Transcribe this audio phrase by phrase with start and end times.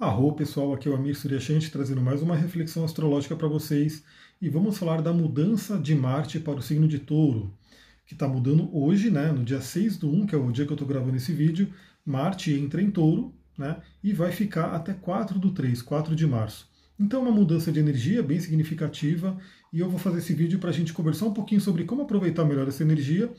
[0.00, 4.02] Arro pessoal, aqui é o Amir Suryashanti trazendo mais uma reflexão astrológica para vocês.
[4.40, 7.52] E vamos falar da mudança de Marte para o signo de Touro,
[8.06, 10.72] que está mudando hoje, né, no dia 6 do 1, que é o dia que
[10.72, 11.70] eu estou gravando esse vídeo,
[12.02, 16.66] Marte entra em Touro né, e vai ficar até 4 do 3, 4 de março.
[16.98, 19.38] Então é uma mudança de energia bem significativa
[19.70, 22.46] e eu vou fazer esse vídeo para a gente conversar um pouquinho sobre como aproveitar
[22.46, 23.30] melhor essa energia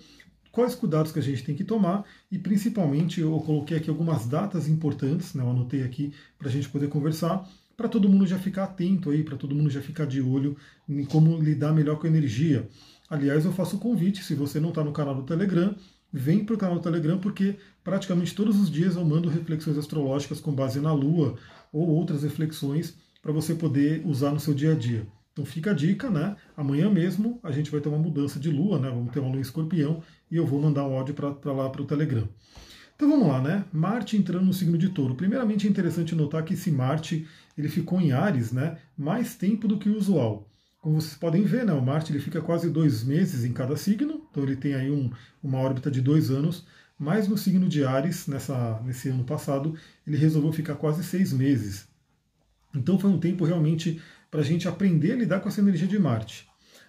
[0.52, 4.68] quais cuidados que a gente tem que tomar e principalmente eu coloquei aqui algumas datas
[4.68, 7.48] importantes, né, eu anotei aqui para a gente poder conversar,
[7.78, 10.56] para todo mundo já ficar atento aí, para todo mundo já ficar de olho
[10.88, 12.68] em como lidar melhor com a energia.
[13.10, 15.76] Aliás, eu faço o convite, se você não está no canal do Telegram,
[16.14, 20.40] vem para o canal do Telegram, porque praticamente todos os dias eu mando reflexões astrológicas
[20.40, 21.36] com base na Lua
[21.72, 25.08] ou outras reflexões para você poder usar no seu dia a dia.
[25.32, 26.36] Então fica a dica, né?
[26.58, 28.90] Amanhã mesmo a gente vai ter uma mudança de lua, né?
[28.90, 31.82] Vamos ter uma lua em escorpião e eu vou mandar um áudio para lá para
[31.82, 32.28] o Telegram.
[32.96, 33.66] Então vamos lá, né?
[33.72, 35.16] Marte entrando no signo de touro.
[35.16, 38.78] Primeiramente é interessante notar que esse Marte ele ficou em Ares, né?
[38.98, 40.48] Mais tempo do que o usual.
[40.80, 41.74] Como vocês podem ver, né?
[41.74, 45.10] O Marte ele fica quase dois meses em cada signo, então ele tem aí um,
[45.42, 46.66] uma órbita de dois anos.
[47.00, 51.88] Mas no signo de Ares, nessa, nesse ano passado, ele resolveu ficar quase seis meses.
[52.76, 54.00] Então foi um tempo realmente
[54.32, 56.48] para a gente aprender a lidar com essa energia de Marte.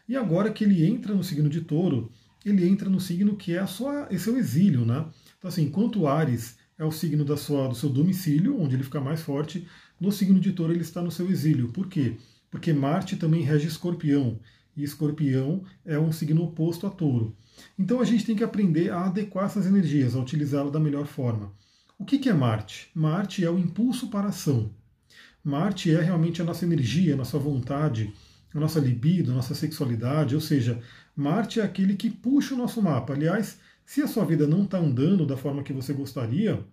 [0.08, 2.10] E agora que ele entra no signo de Touro,
[2.44, 5.06] ele entra no signo que é a sua, esse é o exílio, né?
[5.38, 9.00] Então assim, enquanto Ares é o signo da sua, do seu domicílio, onde ele fica
[9.00, 9.66] mais forte,
[10.00, 11.68] no signo de Touro ele está no seu exílio.
[11.68, 12.16] Por quê?
[12.50, 14.38] Porque Marte também rege Escorpião,
[14.76, 17.36] e Escorpião é um signo oposto a Touro.
[17.78, 21.52] Então a gente tem que aprender a adequar essas energias, a utilizá-la da melhor forma.
[21.98, 22.90] O que é Marte?
[22.94, 24.74] Marte é o impulso para a ação.
[25.44, 28.12] Marte é realmente a nossa energia, a nossa vontade,
[28.54, 30.80] a nossa libido, a nossa sexualidade, ou seja,
[31.16, 33.12] Marte é aquele que puxa o nosso mapa.
[33.12, 36.64] Aliás, se a sua vida não está andando da forma que você gostaria,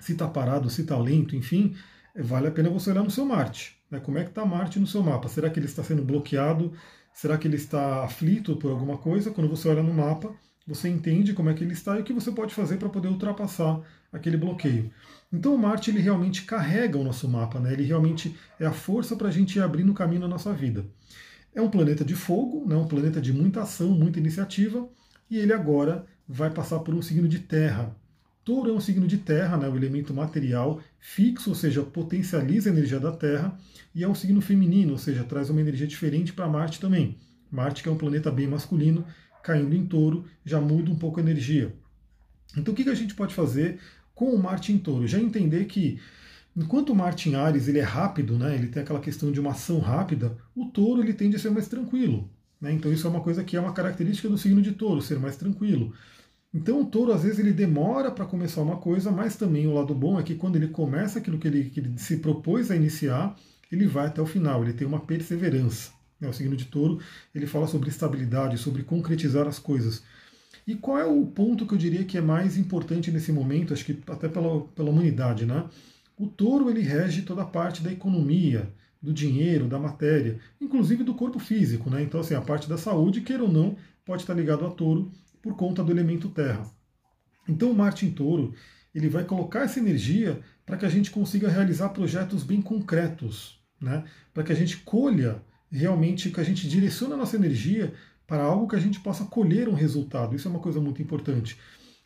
[0.00, 1.76] se está parado, se está lento, enfim,
[2.14, 3.76] vale a pena você olhar no seu Marte.
[3.90, 4.00] Né?
[4.00, 5.28] Como é que está Marte no seu mapa?
[5.28, 6.72] Será que ele está sendo bloqueado?
[7.12, 9.30] Será que ele está aflito por alguma coisa?
[9.30, 10.34] Quando você olha no mapa,
[10.66, 13.08] você entende como é que ele está e o que você pode fazer para poder
[13.08, 14.90] ultrapassar aquele bloqueio.
[15.32, 17.72] Então Marte ele realmente carrega o nosso mapa, né?
[17.72, 20.84] ele realmente é a força para a gente ir abrindo caminho na nossa vida.
[21.54, 22.76] É um planeta de fogo, né?
[22.76, 24.86] um planeta de muita ação, muita iniciativa,
[25.30, 27.96] e ele agora vai passar por um signo de terra.
[28.44, 29.68] Touro é um signo de terra, né?
[29.68, 33.56] o elemento material fixo, ou seja, potencializa a energia da Terra,
[33.94, 37.18] e é um signo feminino, ou seja, traz uma energia diferente para Marte também.
[37.50, 39.04] Marte, que é um planeta bem masculino,
[39.42, 41.74] caindo em touro, já muda um pouco a energia.
[42.56, 43.78] Então o que, a gente pode fazer
[44.14, 45.06] com o Marte em touro?
[45.06, 46.00] Já entender que
[46.56, 49.52] enquanto o Marte em Ares ele é rápido, né, ele tem aquela questão de uma
[49.52, 52.30] ação rápida, o touro ele tende a ser mais tranquilo.
[52.60, 52.72] Né?
[52.72, 55.36] Então isso é uma coisa que é uma característica do signo de touro, ser mais
[55.36, 55.92] tranquilo.
[56.54, 59.94] Então o touro às vezes ele demora para começar uma coisa, mas também o lado
[59.94, 63.34] bom é que quando ele começa aquilo que ele, que ele se propôs a iniciar,
[63.70, 65.90] ele vai até o final, ele tem uma perseverança.
[66.20, 67.00] É o signo de touro,
[67.34, 70.04] ele fala sobre estabilidade, sobre concretizar as coisas.
[70.66, 73.84] E qual é o ponto que eu diria que é mais importante nesse momento, acho
[73.84, 75.64] que até pela, pela humanidade, né?
[76.16, 81.14] O touro ele rege toda a parte da economia, do dinheiro, da matéria, inclusive do
[81.14, 82.02] corpo físico, né?
[82.02, 85.10] Então, assim, a parte da saúde, queira ou não, pode estar ligado a touro
[85.42, 86.64] por conta do elemento terra.
[87.48, 88.54] Então, o Marte em touro,
[88.94, 94.04] ele vai colocar essa energia para que a gente consiga realizar projetos bem concretos, né?
[94.32, 97.92] Para que a gente colha realmente que a gente direcione a nossa energia
[98.26, 100.34] para algo que a gente possa colher um resultado.
[100.34, 101.58] Isso é uma coisa muito importante.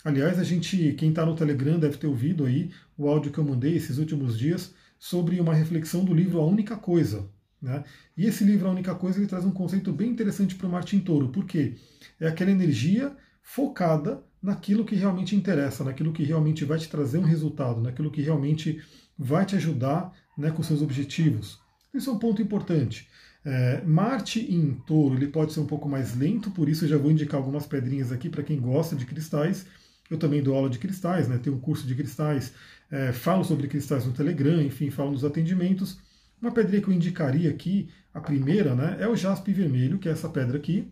[0.05, 3.45] Aliás, a gente, quem está no Telegram deve ter ouvido aí o áudio que eu
[3.45, 7.29] mandei esses últimos dias sobre uma reflexão do livro A Única Coisa.
[7.61, 7.83] Né?
[8.17, 11.01] E esse livro A Única Coisa ele traz um conceito bem interessante para o Martin
[11.01, 11.75] Touro, porque
[12.21, 17.23] é aquela energia focada naquilo que realmente interessa, naquilo que realmente vai te trazer um
[17.25, 18.81] resultado, naquilo que realmente
[19.19, 21.59] vai te ajudar né, com seus objetivos.
[21.93, 23.09] Isso é um ponto importante.
[23.49, 26.99] É, Marte em touro ele pode ser um pouco mais lento, por isso eu já
[26.99, 29.67] vou indicar algumas pedrinhas aqui para quem gosta de cristais.
[30.11, 32.53] Eu também dou aula de cristais, né, tenho um curso de cristais,
[32.91, 36.01] é, falo sobre cristais no Telegram, enfim, falo nos atendimentos.
[36.43, 40.13] Uma pedrinha que eu indicaria aqui, a primeira, né, é o jaspe vermelho, que é
[40.13, 40.91] essa pedra aqui.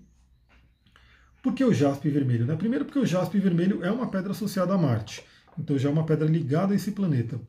[1.42, 2.46] Por que o jaspe vermelho?
[2.46, 2.54] Né?
[2.54, 5.24] Primeiro porque o jaspe vermelho é uma pedra associada a Marte,
[5.58, 7.40] então já é uma pedra ligada a esse planeta.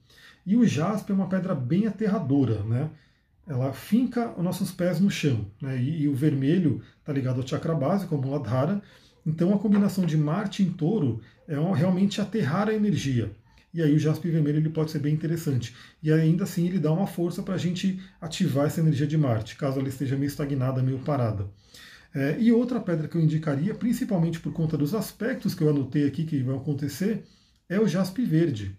[0.44, 2.90] E o jaspe é uma pedra bem aterradora, né?
[3.48, 5.46] Ela finca os nossos pés no chão.
[5.62, 5.78] Né?
[5.78, 8.82] E, e, o vermelho está ligado ao chakra base, como o Ladhara.
[9.26, 13.32] Então a combinação de Marte em touro é realmente aterrar a energia.
[13.74, 15.76] E aí o jaspe vermelho ele pode ser bem interessante.
[16.02, 19.58] E ainda assim ele dá uma força para a gente ativar essa energia de Marte,
[19.58, 21.48] caso ela esteja meio estagnada, meio parada.
[22.14, 26.08] É, e outra pedra que eu indicaria, principalmente por conta dos aspectos que eu anotei
[26.08, 27.26] aqui que vão acontecer,
[27.68, 28.78] é o jaspe verde.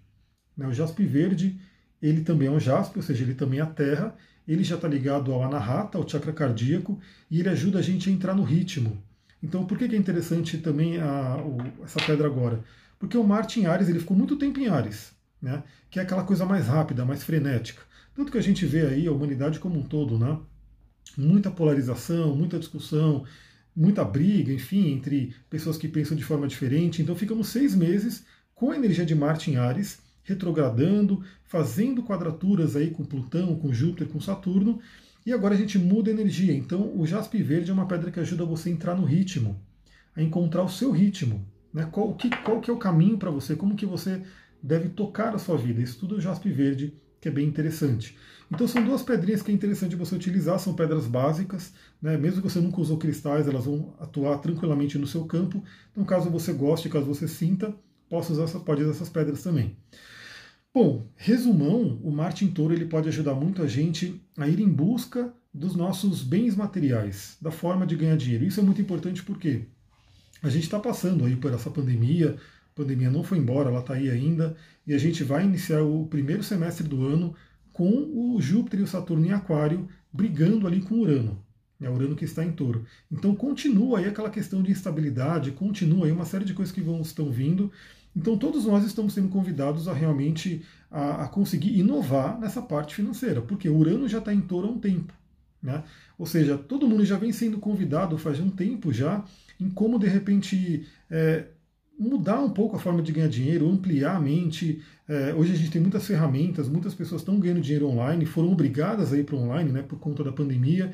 [0.57, 0.67] Né?
[0.67, 1.61] O jaspe verde
[2.01, 4.17] ele também é um jaspe, ou seja, ele também é a terra,
[4.47, 6.99] ele já está ligado ao anahata, ao chakra cardíaco,
[7.31, 9.03] e ele ajuda a gente a entrar no ritmo.
[9.43, 12.63] Então, por que, é interessante também a, o, essa pedra agora?
[12.99, 15.63] Porque o Marte em Ares, ele ficou muito tempo em Ares, né?
[15.91, 17.83] que é aquela coisa mais rápida, mais frenética.
[18.15, 20.39] Tanto que a gente vê aí a humanidade como um todo, né?
[21.17, 23.25] muita polarização, muita discussão,
[23.75, 27.03] muita briga, enfim, entre pessoas que pensam de forma diferente.
[27.03, 32.91] Então, ficamos seis meses com a energia de Marte em Ares, retrogradando, fazendo quadraturas aí
[32.91, 34.81] com Plutão, com Júpiter, com Saturno,
[35.25, 36.53] e agora a gente muda a energia.
[36.53, 39.61] Então, o jaspe verde é uma pedra que ajuda você a entrar no ritmo,
[40.15, 41.47] a encontrar o seu ritmo.
[41.73, 41.89] Né?
[41.91, 43.57] Qual, que, qual que é o caminho para você?
[43.57, 44.23] Como que você
[44.63, 45.81] deve tocar a sua vida?
[45.81, 48.17] Isso tudo é o jaspe verde, que é bem interessante.
[48.53, 51.73] Então, são duas pedrinhas que é interessante você utilizar, são pedras básicas.
[52.01, 52.17] Né?
[52.17, 55.63] Mesmo que você nunca usou cristais, elas vão atuar tranquilamente no seu campo.
[55.91, 57.75] Então, caso você goste, caso você sinta,
[58.09, 59.77] possa usar, pode usar essas pedras também.
[60.73, 64.69] Bom, resumão, o Marte em Touro ele pode ajudar muito a gente a ir em
[64.69, 68.45] busca dos nossos bens materiais, da forma de ganhar dinheiro.
[68.45, 69.63] Isso é muito importante porque
[70.43, 72.37] a gente está passando aí por essa pandemia,
[72.73, 74.55] a pandemia não foi embora, ela está aí ainda,
[74.87, 77.35] e a gente vai iniciar o primeiro semestre do ano
[77.73, 81.43] com o Júpiter e o Saturno em Aquário brigando ali com Urano.
[81.81, 82.85] É Urano que está em touro.
[83.11, 87.01] Então continua aí aquela questão de instabilidade, continua aí uma série de coisas que vão,
[87.01, 87.71] estão vindo.
[88.17, 93.43] Então todos nós estamos sendo convidados a realmente a, a conseguir inovar nessa parte financeira,
[93.43, 95.13] porque Urano já está em touro há um tempo.
[95.63, 95.83] Né?
[96.19, 99.25] Ou seja, todo mundo já vem sendo convidado faz um tempo já
[99.59, 101.47] em como de repente é,
[101.99, 104.83] mudar um pouco a forma de ganhar dinheiro, ampliar a mente.
[105.09, 109.13] É, hoje a gente tem muitas ferramentas, muitas pessoas estão ganhando dinheiro online, foram obrigadas
[109.13, 110.93] a ir para online né, por conta da pandemia,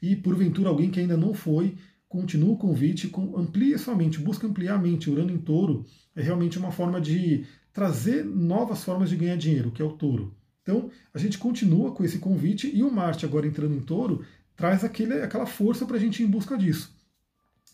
[0.00, 1.76] e porventura alguém que ainda não foi,
[2.08, 5.10] continua o convite, amplie sua mente, busca ampliar a mente.
[5.10, 5.84] Urano em touro
[6.16, 10.34] é realmente uma forma de trazer novas formas de ganhar dinheiro, que é o touro.
[10.62, 14.24] Então, a gente continua com esse convite e o Marte, agora entrando em touro,
[14.56, 16.94] traz aquele, aquela força para a gente ir em busca disso.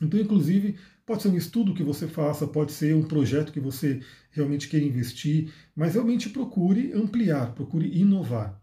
[0.00, 0.76] Então, inclusive,
[1.06, 4.00] pode ser um estudo que você faça, pode ser um projeto que você
[4.31, 8.61] realmente queira investir, mas realmente procure ampliar, procure inovar.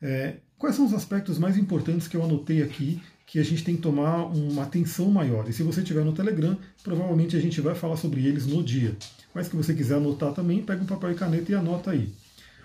[0.00, 3.76] É, quais são os aspectos mais importantes que eu anotei aqui que a gente tem
[3.76, 5.48] que tomar uma atenção maior.
[5.48, 8.94] E se você estiver no Telegram, provavelmente a gente vai falar sobre eles no dia.
[9.32, 12.12] Mas se você quiser anotar também, pega um papel e caneta e anota aí.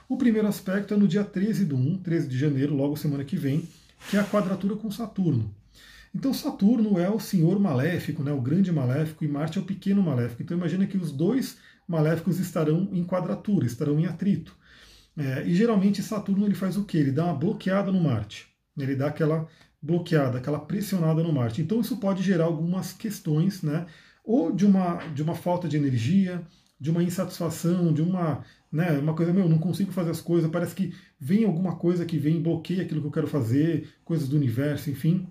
[0.09, 3.37] O primeiro aspecto é no dia 13 do 1, 13 de janeiro, logo semana que
[3.37, 3.63] vem,
[4.09, 5.49] que é a quadratura com Saturno.
[6.13, 10.01] Então Saturno é o senhor maléfico, né, o grande maléfico, e Marte é o pequeno
[10.01, 10.43] maléfico.
[10.43, 11.57] Então imagina que os dois
[11.87, 14.53] maléficos estarão em quadratura, estarão em atrito.
[15.17, 16.97] É, e geralmente Saturno ele faz o quê?
[16.97, 18.47] Ele dá uma bloqueada no Marte.
[18.77, 19.47] Ele dá aquela
[19.81, 21.61] bloqueada, aquela pressionada no Marte.
[21.61, 23.85] Então isso pode gerar algumas questões, né?
[24.23, 26.45] Ou de uma, de uma falta de energia,
[26.79, 30.75] de uma insatisfação, de uma, né, uma coisa, meu, não consigo fazer as coisas, parece
[30.75, 34.89] que vem alguma coisa que vem, bloqueia aquilo que eu quero fazer, coisas do universo,
[34.89, 35.27] enfim.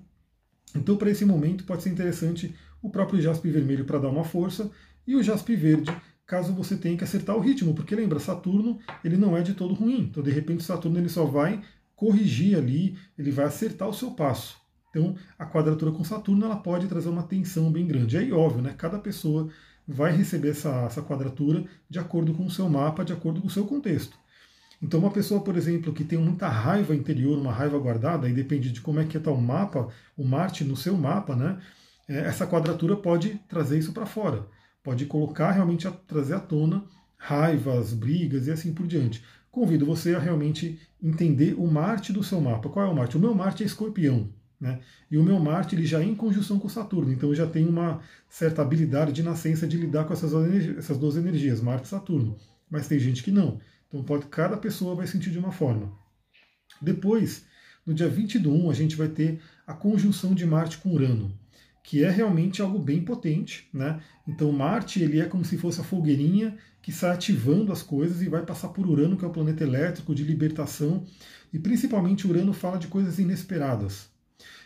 [0.75, 4.71] Então, para esse momento, pode ser interessante o próprio jaspe vermelho para dar uma força
[5.07, 5.93] e o jaspe verde
[6.27, 9.75] caso você tenha que acertar o ritmo, porque lembra, Saturno ele não é de todo
[9.75, 11.63] ruim, então de repente Saturno ele só vai
[11.95, 14.57] corrigir ali, ele vai acertar o seu passo.
[14.91, 18.17] Então, a quadratura com Saturno ela pode trazer uma tensão bem grande.
[18.17, 19.49] Aí, óbvio, né, cada pessoa
[19.87, 23.51] vai receber essa, essa quadratura de acordo com o seu mapa, de acordo com o
[23.51, 24.17] seu contexto.
[24.81, 28.71] Então, uma pessoa, por exemplo, que tem muita raiva interior, uma raiva guardada, e depende
[28.71, 31.59] de como é que está o mapa, o Marte no seu mapa, né?
[32.09, 34.47] É, essa quadratura pode trazer isso para fora.
[34.85, 36.85] Pode colocar realmente a trazer à tona
[37.17, 39.25] raivas, brigas e assim por diante
[39.55, 42.69] convido você a realmente entender o Marte do seu mapa.
[42.69, 43.17] Qual é o Marte?
[43.17, 44.29] O meu Marte é escorpião.
[44.61, 44.81] Né?
[45.09, 47.69] E o meu Marte ele já é em conjunção com Saturno, então eu já tenho
[47.69, 50.33] uma certa habilidade de nascença de lidar com essas,
[50.77, 52.37] essas duas energias, Marte e Saturno.
[52.69, 53.61] Mas tem gente que não.
[53.87, 55.93] Então pode, cada pessoa vai sentir de uma forma.
[56.81, 57.45] Depois,
[57.87, 61.33] no dia 20 do 1, a gente vai ter a conjunção de Marte com Urano
[61.85, 64.01] que é realmente algo bem potente, né?
[64.27, 68.29] Então Marte ele é como se fosse a fogueirinha que sai ativando as coisas e
[68.29, 71.05] vai passar por Urano, que é o planeta elétrico de libertação,
[71.53, 74.09] e principalmente Urano fala de coisas inesperadas.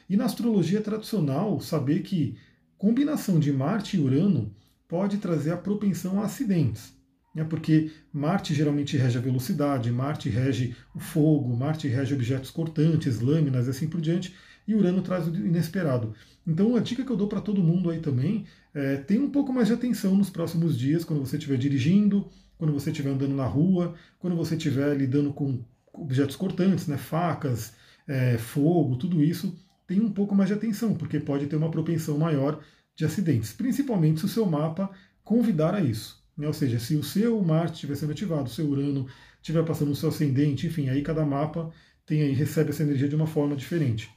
[0.08, 2.36] E na astrologia tradicional, saber que
[2.78, 4.54] combinação de Marte e Urano
[4.86, 6.92] pode trazer a propensão a acidentes.
[7.34, 7.44] Né?
[7.44, 13.66] Porque Marte geralmente rege a velocidade, Marte rege o fogo, Marte rege objetos cortantes, lâminas
[13.66, 14.34] e assim por diante,
[14.68, 16.14] e Urano traz o inesperado.
[16.46, 18.44] Então, a dica que eu dou para todo mundo aí também
[18.74, 22.74] é tenha um pouco mais de atenção nos próximos dias, quando você estiver dirigindo, quando
[22.74, 27.72] você estiver andando na rua, quando você estiver lidando com objetos cortantes, né, facas,
[28.06, 32.18] é, fogo, tudo isso, tenha um pouco mais de atenção, porque pode ter uma propensão
[32.18, 32.60] maior
[32.94, 34.90] de acidentes, principalmente se o seu mapa
[35.24, 36.22] convidar a isso.
[36.36, 36.46] Né?
[36.46, 39.06] Ou seja, se o seu Marte estiver sendo ativado, o seu Urano
[39.40, 41.70] estiver passando no seu ascendente, enfim, aí cada mapa
[42.04, 44.10] tem aí, recebe essa energia de uma forma diferente.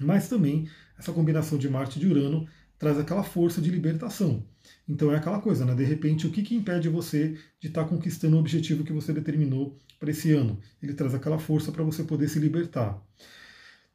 [0.00, 2.46] Mas também essa combinação de Marte e de Urano
[2.78, 4.44] traz aquela força de libertação.
[4.88, 5.74] Então é aquela coisa, né?
[5.74, 9.12] De repente, o que, que impede você de estar tá conquistando o objetivo que você
[9.12, 10.58] determinou para esse ano?
[10.82, 13.00] Ele traz aquela força para você poder se libertar.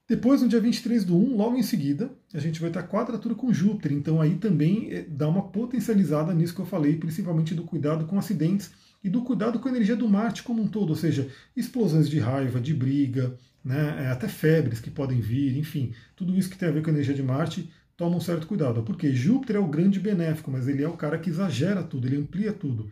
[0.08, 3.36] Depois, no dia 23 do 1, logo em seguida, a gente vai ter a quadratura
[3.36, 3.92] com Júpiter.
[3.94, 8.18] Então aí também eh, dá uma potencializada nisso que eu falei, principalmente do cuidado com
[8.18, 8.72] acidentes
[9.04, 12.20] e do cuidado com a energia do Marte como um todo, ou seja, explosões de
[12.20, 16.70] raiva, de briga, né, eh, até febres que podem vir, enfim, tudo isso que tem
[16.70, 18.84] a ver com a energia de Marte toma um certo cuidado.
[18.84, 22.18] Porque Júpiter é o grande benéfico, mas ele é o cara que exagera tudo, ele
[22.18, 22.90] amplia tudo.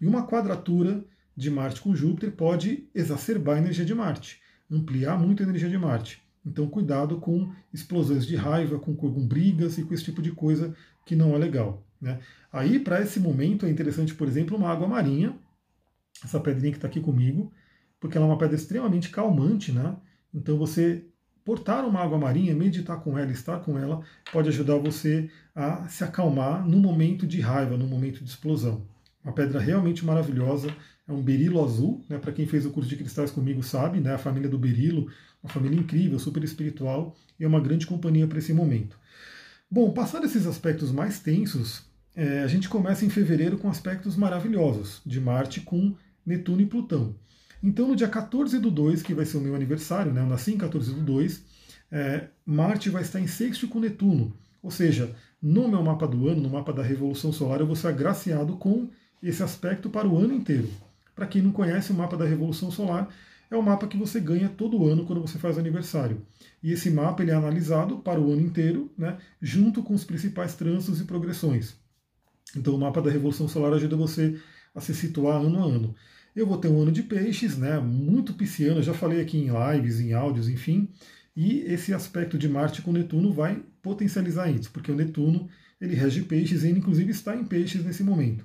[0.00, 1.04] E uma quadratura
[1.36, 5.78] de Marte com Júpiter pode exacerbar a energia de Marte, ampliar muito a energia de
[5.78, 6.22] Marte.
[6.44, 10.74] Então, cuidado com explosões de raiva, com, com brigas e com esse tipo de coisa
[11.04, 11.84] que não é legal.
[12.00, 12.18] Né?
[12.50, 15.36] Aí, para esse momento, é interessante, por exemplo, uma água marinha,
[16.24, 17.52] essa pedrinha que está aqui comigo,
[18.00, 19.96] porque ela é uma pedra extremamente calmante, né?
[20.32, 21.04] Então, você
[21.44, 26.04] portar uma água marinha, meditar com ela, estar com ela, pode ajudar você a se
[26.04, 28.86] acalmar no momento de raiva, no momento de explosão.
[29.24, 30.68] Uma pedra realmente maravilhosa,
[31.06, 32.18] é um berilo azul, né?
[32.18, 34.14] Para quem fez o curso de cristais comigo sabe, né?
[34.14, 35.10] A família do berilo,
[35.42, 38.98] uma família incrível, super espiritual e é uma grande companhia para esse momento.
[39.70, 41.82] Bom, passando esses aspectos mais tensos,
[42.14, 45.94] é, a gente começa em fevereiro com aspectos maravilhosos de Marte com
[46.26, 47.14] Netuno e Plutão.
[47.62, 50.20] Então, no dia 14 do 2, que vai ser o meu aniversário, né?
[50.20, 51.42] eu nasci em 14 do 2,
[51.90, 54.32] é, Marte vai estar em sexto com Netuno.
[54.62, 57.88] Ou seja, no meu mapa do ano, no mapa da Revolução Solar, eu vou ser
[57.88, 58.88] agraciado com
[59.22, 60.68] esse aspecto para o ano inteiro.
[61.14, 63.08] Para quem não conhece, o mapa da Revolução Solar
[63.50, 66.22] é o mapa que você ganha todo ano quando você faz aniversário.
[66.62, 70.54] E esse mapa ele é analisado para o ano inteiro, né, junto com os principais
[70.54, 71.74] trânsitos e progressões.
[72.56, 74.38] Então o mapa da Revolução Solar ajuda você
[74.74, 75.94] a se situar ano a ano.
[76.34, 80.00] Eu vou ter um ano de peixes, né, muito pisciano, já falei aqui em lives,
[80.00, 80.88] em áudios, enfim,
[81.34, 85.48] e esse aspecto de Marte com Netuno vai potencializar isso, porque o Netuno
[85.80, 88.44] ele rege peixes e ele inclusive está em peixes nesse momento.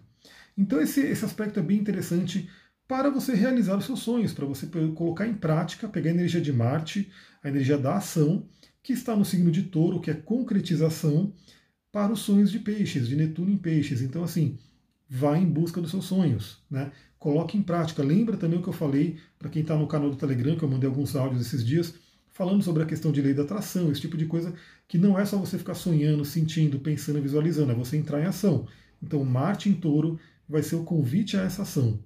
[0.57, 2.49] Então esse, esse aspecto é bem interessante
[2.87, 6.51] para você realizar os seus sonhos, para você colocar em prática, pegar a energia de
[6.51, 7.11] Marte,
[7.43, 8.47] a energia da ação,
[8.81, 11.33] que está no signo de touro, que é concretização,
[11.91, 14.01] para os sonhos de peixes, de Netuno em peixes.
[14.01, 14.57] Então, assim,
[15.15, 16.91] vá em busca dos seus sonhos, né?
[17.19, 18.01] Coloque em prática.
[18.01, 20.67] Lembra também o que eu falei para quem está no canal do Telegram, que eu
[20.67, 21.93] mandei alguns áudios esses dias,
[22.31, 24.55] falando sobre a questão de lei da atração, esse tipo de coisa,
[24.87, 28.65] que não é só você ficar sonhando, sentindo, pensando, visualizando, é você entrar em ação.
[29.03, 31.99] Então, Marte em touro vai ser o convite a essa ação.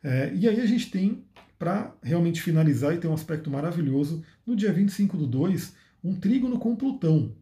[0.00, 1.24] É, e aí a gente tem,
[1.58, 6.56] para realmente finalizar e ter um aspecto maravilhoso, no dia 25 do 2, um trígono
[6.60, 7.32] com Plutão.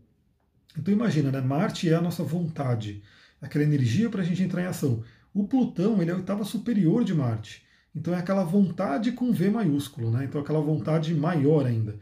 [0.78, 1.42] Então imagina, né?
[1.42, 3.02] Marte é a nossa vontade,
[3.42, 5.02] aquela energia para a gente entrar em ação.
[5.34, 7.64] O Plutão ele é a oitava superior de Marte.
[7.94, 10.24] Então é aquela vontade com V maiúsculo, né?
[10.24, 11.98] Então aquela vontade maior ainda.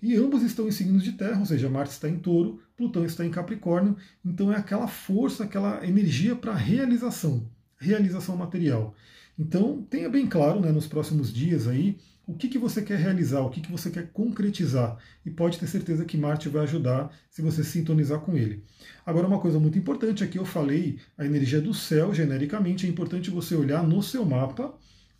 [0.00, 3.24] E ambos estão em signos de terra, ou seja, Marte está em touro, Plutão está
[3.24, 8.94] em Capricórnio, então é aquela força, aquela energia para realização, realização material.
[9.38, 11.96] Então tenha bem claro né, nos próximos dias aí
[12.26, 14.96] o que, que você quer realizar, o que, que você quer concretizar.
[15.26, 18.62] E pode ter certeza que Marte vai ajudar se você sintonizar com ele.
[19.04, 23.30] Agora, uma coisa muito importante aqui, eu falei a energia do céu, genericamente, é importante
[23.30, 24.74] você olhar no seu mapa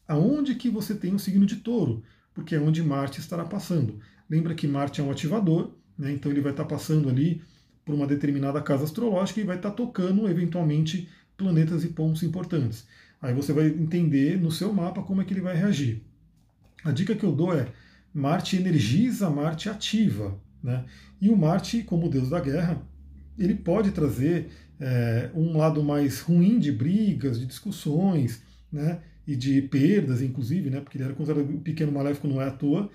[0.06, 2.02] aonde que você tem o signo de touro,
[2.34, 3.98] porque é onde Marte estará passando.
[4.28, 7.42] Lembra que Marte é um ativador, né, então ele vai estar passando ali
[7.84, 12.86] por uma determinada casa astrológica e vai estar tocando, eventualmente, planetas e pontos importantes.
[13.20, 16.02] Aí você vai entender no seu mapa como é que ele vai reagir.
[16.84, 17.68] A dica que eu dou é
[18.12, 20.38] Marte energiza, Marte ativa.
[20.62, 20.84] Né?
[21.20, 22.82] E o Marte, como deus da guerra,
[23.38, 24.48] ele pode trazer
[24.78, 29.00] é, um lado mais ruim de brigas, de discussões, né?
[29.26, 30.80] e de perdas, inclusive, né?
[30.80, 32.90] porque ele era considerado um pequeno maléfico, não é à toa,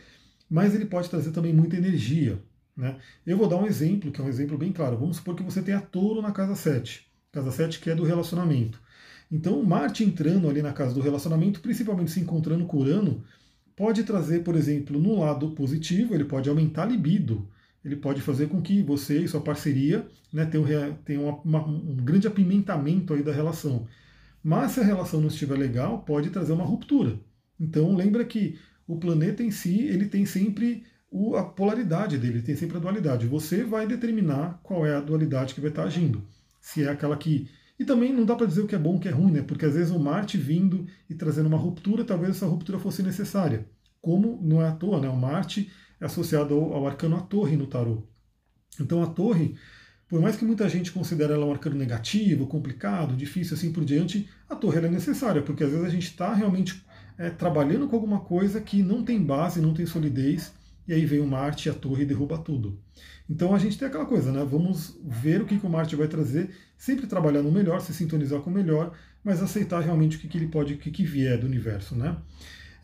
[0.50, 2.42] mas ele pode trazer também muita energia.
[2.76, 2.98] Né?
[3.26, 4.98] Eu vou dar um exemplo, que é um exemplo bem claro.
[4.98, 8.80] Vamos supor que você tenha touro na casa 7, casa 7 que é do relacionamento.
[9.32, 13.24] Então, Marte entrando ali na casa do relacionamento, principalmente se encontrando com Urano,
[13.78, 17.48] pode trazer, por exemplo, no lado positivo, ele pode aumentar a libido,
[17.86, 20.46] ele pode fazer com que você e sua parceria né,
[21.06, 23.88] tenham, uma, um grande apimentamento aí da relação.
[24.44, 27.20] Mas se a relação não estiver legal, pode trazer uma ruptura.
[27.60, 28.58] Então lembra que
[28.88, 33.28] o planeta em si ele tem sempre o, a polaridade dele, tem sempre a dualidade.
[33.28, 36.24] Você vai determinar qual é a dualidade que vai estar agindo.
[36.60, 37.48] Se é aquela que
[37.80, 39.42] e também não dá para dizer o que é bom o que é ruim, né?
[39.42, 43.68] Porque às vezes o Marte vindo e trazendo uma ruptura, talvez essa ruptura fosse necessária.
[44.02, 45.08] Como não é à toa, né?
[45.10, 48.04] O Marte é associado ao, ao arcano a torre no tarô.
[48.80, 49.56] Então a torre,
[50.08, 54.28] por mais que muita gente considere ela um arcano negativo, complicado, difícil assim por diante,
[54.50, 56.84] a torre é necessária, porque às vezes a gente está realmente
[57.18, 60.54] é, trabalhando com alguma coisa que não tem base, não tem solidez,
[60.88, 62.80] e aí vem o Marte, a torre e derruba tudo.
[63.30, 64.46] Então a gente tem aquela coisa, né?
[64.50, 68.40] Vamos ver o que, que o Marte vai trazer, sempre trabalhar no melhor, se sintonizar
[68.40, 71.38] com o melhor, mas aceitar realmente o que, que ele pode, o que, que vier
[71.38, 72.16] do universo, né?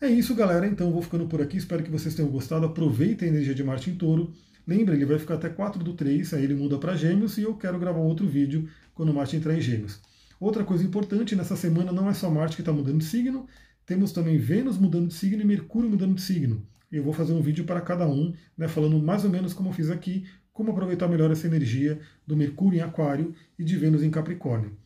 [0.00, 0.66] É isso, galera.
[0.66, 1.56] Então vou ficando por aqui.
[1.56, 2.66] Espero que vocês tenham gostado.
[2.66, 4.34] Aproveitem a energia de Marte em touro.
[4.66, 7.54] Lembra, ele vai ficar até 4 do 3, aí ele muda para Gêmeos e eu
[7.54, 10.00] quero gravar outro vídeo quando Marte entrar em Gêmeos.
[10.40, 13.46] Outra coisa importante, nessa semana não é só Marte que está mudando de signo,
[13.86, 16.66] temos também Vênus mudando de signo e Mercúrio mudando de signo.
[16.96, 19.72] Eu vou fazer um vídeo para cada um, né, falando mais ou menos como eu
[19.72, 24.10] fiz aqui, como aproveitar melhor essa energia do Mercúrio em Aquário e de Vênus em
[24.10, 24.76] Capricórnio.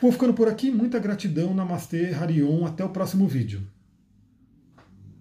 [0.00, 3.62] Vou ficando por aqui, muita gratidão, Namastê, Harion, até o próximo vídeo.